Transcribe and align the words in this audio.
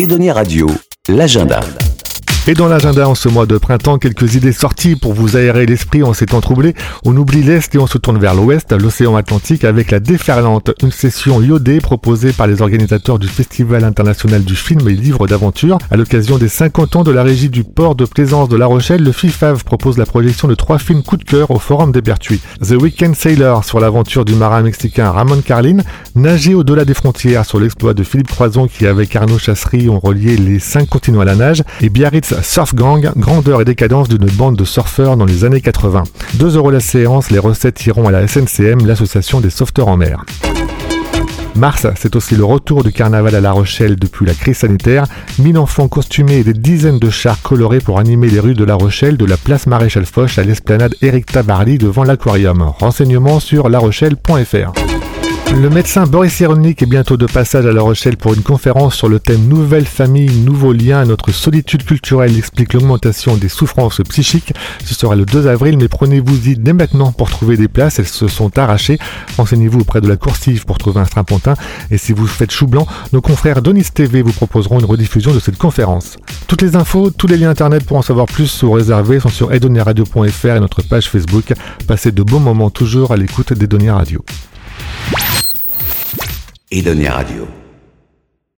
Edonia 0.00 0.32
Radio, 0.32 0.66
l'agenda. 1.08 1.89
Et 2.46 2.54
dans 2.54 2.68
l'agenda 2.68 3.06
en 3.06 3.14
ce 3.14 3.28
mois 3.28 3.44
de 3.44 3.58
printemps, 3.58 3.98
quelques 3.98 4.34
idées 4.34 4.52
sorties 4.52 4.96
pour 4.96 5.12
vous 5.12 5.36
aérer 5.36 5.66
l'esprit 5.66 6.02
en 6.02 6.14
ces 6.14 6.24
temps 6.24 6.40
troublés. 6.40 6.74
On 7.04 7.14
oublie 7.16 7.42
l'Est 7.42 7.74
et 7.74 7.78
on 7.78 7.86
se 7.86 7.98
tourne 7.98 8.18
vers 8.18 8.34
l'Ouest, 8.34 8.72
l'océan 8.72 9.14
Atlantique 9.14 9.62
avec 9.62 9.90
la 9.90 10.00
Déferlante, 10.00 10.70
une 10.82 10.90
session 10.90 11.42
iodée 11.42 11.80
proposée 11.80 12.32
par 12.32 12.46
les 12.46 12.62
organisateurs 12.62 13.18
du 13.18 13.28
Festival 13.28 13.84
international 13.84 14.42
du 14.42 14.56
film 14.56 14.88
et 14.88 14.94
livre 14.94 15.26
d'aventure. 15.26 15.76
À 15.90 15.98
l'occasion 15.98 16.38
des 16.38 16.48
50 16.48 16.96
ans 16.96 17.04
de 17.04 17.10
la 17.10 17.22
régie 17.22 17.50
du 17.50 17.62
port 17.62 17.94
de 17.94 18.06
plaisance 18.06 18.48
de 18.48 18.56
La 18.56 18.66
Rochelle, 18.66 19.04
le 19.04 19.12
FIFAV 19.12 19.62
propose 19.62 19.98
la 19.98 20.06
projection 20.06 20.48
de 20.48 20.54
trois 20.54 20.78
films 20.78 21.02
coup 21.02 21.18
de 21.18 21.24
cœur 21.24 21.50
au 21.50 21.58
Forum 21.58 21.92
des 21.92 22.00
Bertuis. 22.00 22.40
The 22.62 22.72
Weekend 22.72 23.14
Sailor 23.14 23.64
sur 23.64 23.80
l'aventure 23.80 24.24
du 24.24 24.34
marin 24.34 24.62
mexicain 24.62 25.10
Ramon 25.10 25.42
Carlin, 25.42 25.78
Nager 26.16 26.54
au-delà 26.54 26.86
des 26.86 26.94
frontières 26.94 27.44
sur 27.44 27.60
l'exploit 27.60 27.92
de 27.92 28.02
Philippe 28.02 28.28
Croison 28.28 28.66
qui 28.66 28.86
avec 28.86 29.14
Arnaud 29.14 29.38
Chasserie 29.38 29.90
ont 29.90 30.00
relié 30.00 30.38
les 30.38 30.58
cinq 30.58 30.88
continents 30.88 31.20
à 31.20 31.26
la 31.26 31.36
nage, 31.36 31.62
et 31.82 31.90
Biarritz 31.90 32.29
Surf 32.42 32.74
Gang, 32.74 33.10
grandeur 33.16 33.60
et 33.60 33.64
décadence 33.64 34.08
d'une 34.08 34.28
bande 34.30 34.56
de 34.56 34.64
surfeurs 34.64 35.16
dans 35.16 35.24
les 35.24 35.44
années 35.44 35.60
80. 35.60 36.04
2 36.34 36.56
euros 36.56 36.70
la 36.70 36.80
séance, 36.80 37.30
les 37.30 37.38
recettes 37.38 37.84
iront 37.86 38.06
à 38.06 38.10
la 38.10 38.26
SNCM, 38.26 38.86
l'association 38.86 39.40
des 39.40 39.50
sauveteurs 39.50 39.88
en 39.88 39.96
mer. 39.96 40.24
Mars, 41.56 41.86
c'est 41.96 42.16
aussi 42.16 42.36
le 42.36 42.44
retour 42.44 42.84
du 42.84 42.92
carnaval 42.92 43.34
à 43.34 43.40
La 43.40 43.52
Rochelle 43.52 43.96
depuis 43.96 44.24
la 44.24 44.34
crise 44.34 44.58
sanitaire. 44.58 45.04
1000 45.38 45.58
enfants 45.58 45.88
costumés 45.88 46.38
et 46.38 46.44
des 46.44 46.54
dizaines 46.54 46.98
de 46.98 47.10
chars 47.10 47.42
colorés 47.42 47.80
pour 47.80 47.98
animer 47.98 48.28
les 48.28 48.40
rues 48.40 48.54
de 48.54 48.64
La 48.64 48.76
Rochelle 48.76 49.16
de 49.16 49.24
la 49.26 49.36
place 49.36 49.66
Maréchal 49.66 50.06
Foch 50.06 50.38
à 50.38 50.42
l'esplanade 50.42 50.94
Éric 51.02 51.26
Tabarly 51.26 51.78
devant 51.78 52.04
l'aquarium. 52.04 52.62
Renseignements 52.62 53.40
sur 53.40 53.68
larochelle.fr. 53.68 54.79
Le 55.56 55.68
médecin 55.68 56.06
Boris 56.06 56.32
Cyrulnik 56.32 56.80
est 56.80 56.86
bientôt 56.86 57.16
de 57.16 57.26
passage 57.26 57.66
à 57.66 57.72
La 57.72 57.82
Rochelle 57.82 58.16
pour 58.16 58.32
une 58.32 58.42
conférence 58.42 58.94
sur 58.94 59.08
le 59.08 59.18
thème 59.18 59.46
Nouvelle 59.48 59.84
famille, 59.84 60.30
nouveaux 60.42 60.72
liens. 60.72 61.04
Notre 61.04 61.32
solitude 61.32 61.84
culturelle 61.84 62.38
explique 62.38 62.72
l'augmentation 62.72 63.36
des 63.36 63.48
souffrances 63.48 64.00
psychiques. 64.08 64.54
Ce 64.84 64.94
sera 64.94 65.16
le 65.16 65.26
2 65.26 65.48
avril, 65.48 65.76
mais 65.76 65.88
prenez-vous-y 65.88 66.56
dès 66.56 66.72
maintenant 66.72 67.12
pour 67.12 67.30
trouver 67.30 67.56
des 67.56 67.68
places. 67.68 67.98
Elles 67.98 68.06
se 68.06 68.28
sont 68.28 68.56
arrachées. 68.58 68.98
Renseignez-vous 69.36 69.80
auprès 69.80 70.00
de 70.00 70.08
la 70.08 70.16
coursive 70.16 70.64
pour 70.64 70.78
trouver 70.78 71.00
un 71.00 71.04
strapontin. 71.04 71.54
Et 71.90 71.98
si 71.98 72.12
vous 72.12 72.26
faites 72.26 72.52
chou 72.52 72.68
blanc, 72.68 72.86
nos 73.12 73.20
confrères 73.20 73.60
Donis 73.60 73.90
TV 73.92 74.22
vous 74.22 74.32
proposeront 74.32 74.78
une 74.78 74.86
rediffusion 74.86 75.34
de 75.34 75.40
cette 75.40 75.58
conférence. 75.58 76.16
Toutes 76.46 76.62
les 76.62 76.76
infos, 76.76 77.10
tous 77.10 77.26
les 77.26 77.36
liens 77.36 77.50
internet 77.50 77.84
pour 77.84 77.96
en 77.96 78.02
savoir 78.02 78.26
plus 78.26 78.46
sont 78.46 78.70
réservés 78.70 79.18
sont 79.18 79.28
sur 79.28 79.52
edoniradio.fr 79.52 80.46
et 80.46 80.60
notre 80.60 80.82
page 80.82 81.10
Facebook. 81.10 81.52
Passez 81.86 82.12
de 82.12 82.22
bons 82.22 82.40
moments 82.40 82.70
toujours 82.70 83.12
à 83.12 83.16
l'écoute 83.16 83.52
d'Edonia 83.52 83.96
Radio. 83.96 84.24
Edonia 86.72 87.14
Radio. 87.14 87.59